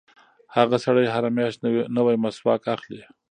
هغه 0.55 0.77
سړی 0.85 1.05
هره 1.13 1.29
میاشت 1.37 1.59
نوی 1.95 2.15
مسواک 2.23 2.61
اخلي. 2.75 3.01